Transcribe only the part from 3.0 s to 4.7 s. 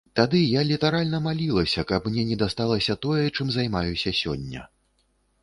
тое, чым займаюся сёння.